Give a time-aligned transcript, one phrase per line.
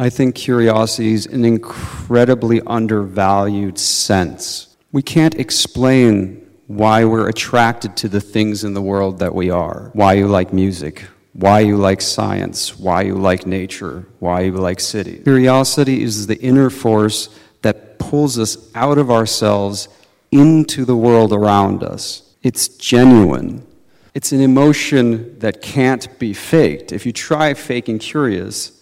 [0.00, 4.76] I think curiosity is an incredibly undervalued sense.
[4.92, 9.90] We can't explain why we're attracted to the things in the world that we are.
[9.94, 14.78] Why you like music, why you like science, why you like nature, why you like
[14.78, 15.24] cities.
[15.24, 17.28] Curiosity is the inner force
[17.62, 19.88] that pulls us out of ourselves
[20.30, 22.36] into the world around us.
[22.44, 23.66] It's genuine.
[24.14, 26.92] It's an emotion that can't be faked.
[26.92, 28.77] If you try faking curious,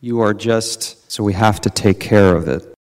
[0.00, 2.74] you are just, so we have to take care of it.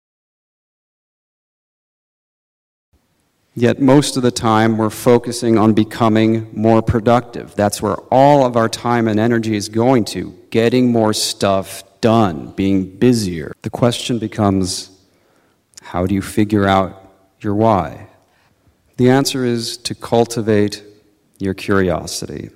[3.55, 7.55] Yet most of the time, we're focusing on becoming more productive.
[7.55, 12.51] That's where all of our time and energy is going to getting more stuff done,
[12.51, 13.53] being busier.
[13.63, 14.91] The question becomes
[15.81, 18.09] how do you figure out your why?
[18.97, 20.83] The answer is to cultivate
[21.39, 22.51] your curiosity.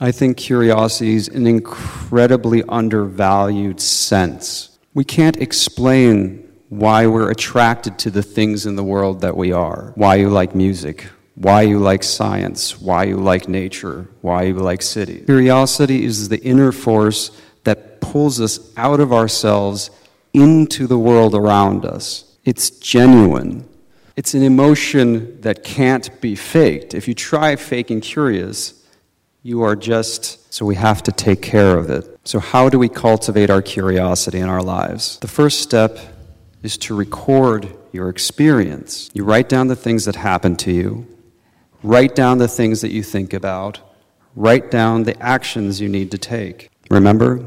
[0.00, 4.78] I think curiosity is an incredibly undervalued sense.
[4.94, 9.92] We can't explain why we're attracted to the things in the world that we are.
[9.96, 14.82] Why you like music, why you like science, why you like nature, why you like
[14.82, 15.24] cities.
[15.24, 17.30] Curiosity is the inner force
[17.64, 19.90] that pulls us out of ourselves
[20.32, 22.36] into the world around us.
[22.44, 23.68] It's genuine.
[24.14, 26.94] It's an emotion that can't be faked.
[26.94, 28.77] If you try faking curious,
[29.48, 32.04] you are just, so we have to take care of it.
[32.24, 35.18] So, how do we cultivate our curiosity in our lives?
[35.20, 35.98] The first step
[36.62, 39.10] is to record your experience.
[39.14, 41.06] You write down the things that happen to you,
[41.82, 43.80] write down the things that you think about,
[44.36, 46.70] write down the actions you need to take.
[46.90, 47.42] Remember?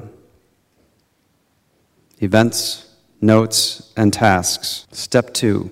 [2.19, 2.89] Events,
[3.21, 4.87] notes, and tasks.
[4.91, 5.69] Step two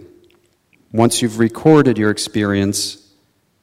[0.91, 3.13] once you've recorded your experience,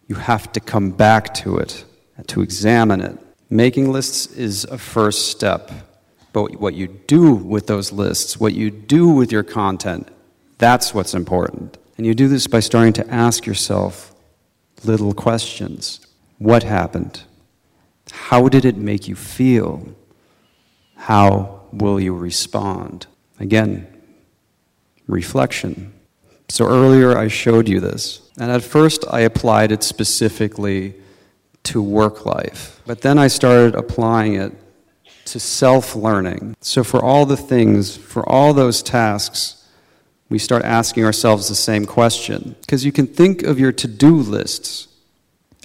[0.07, 1.85] you have to come back to it,
[2.27, 3.19] to examine it.
[3.51, 5.71] Making lists is a first step,
[6.33, 10.09] but what you do with those lists, what you do with your content,
[10.59, 11.79] that's what's important.
[11.97, 14.15] And you do this by starting to ask yourself
[14.85, 16.01] little questions.
[16.39, 17.23] What happened?
[18.11, 19.95] How did it make you feel?
[20.97, 23.07] How will you respond?
[23.39, 23.87] Again,
[25.07, 25.93] reflection.
[26.49, 28.31] So earlier I showed you this.
[28.39, 30.95] And at first I applied it specifically
[31.67, 32.81] to work life.
[32.87, 34.53] But then I started applying it
[35.27, 36.57] to self learning.
[36.61, 39.65] So for all the things, for all those tasks,
[40.29, 42.57] we start asking ourselves the same question.
[42.61, 44.89] Because you can think of your to do lists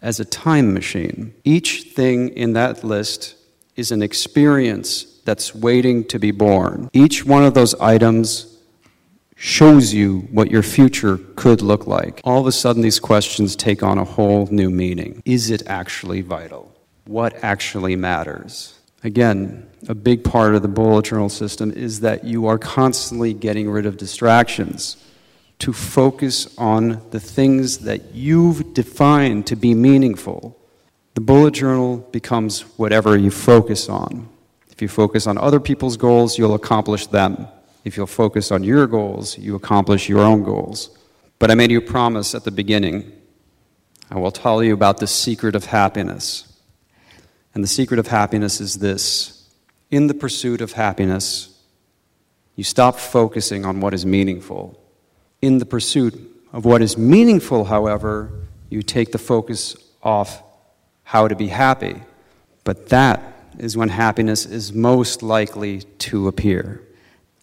[0.01, 1.33] as a time machine.
[1.43, 3.35] Each thing in that list
[3.75, 6.89] is an experience that's waiting to be born.
[6.93, 8.50] Each one of those items
[9.41, 12.21] shows you what your future could look like.
[12.23, 15.23] All of a sudden, these questions take on a whole new meaning.
[15.25, 16.71] Is it actually vital?
[17.05, 18.77] What actually matters?
[19.03, 23.67] Again, a big part of the bullet journal system is that you are constantly getting
[23.67, 25.03] rid of distractions
[25.57, 30.55] to focus on the things that you've defined to be meaningful.
[31.15, 34.29] The bullet journal becomes whatever you focus on.
[34.69, 37.47] If you focus on other people's goals, you'll accomplish them.
[37.83, 40.97] If you'll focus on your goals, you accomplish your own goals.
[41.39, 43.11] But I made you a promise at the beginning.
[44.09, 46.47] I will tell you about the secret of happiness.
[47.53, 49.41] And the secret of happiness is this
[49.89, 51.49] in the pursuit of happiness,
[52.55, 54.81] you stop focusing on what is meaningful.
[55.41, 56.13] In the pursuit
[56.53, 58.31] of what is meaningful, however,
[58.69, 60.41] you take the focus off
[61.03, 62.01] how to be happy.
[62.63, 63.21] But that
[63.57, 66.81] is when happiness is most likely to appear.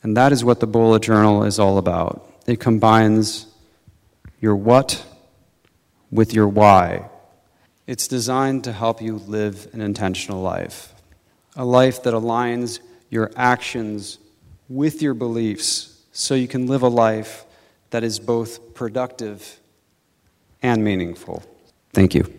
[0.02, 2.30] And that is what the bullet journal is all about.
[2.46, 3.46] It combines
[4.40, 5.04] your what
[6.10, 7.08] with your why.
[7.86, 10.94] It's designed to help you live an intentional life,
[11.56, 14.18] a life that aligns your actions
[14.68, 17.44] with your beliefs so you can live a life
[17.90, 19.60] that is both productive
[20.62, 21.42] and meaningful.
[21.92, 22.32] Thank you.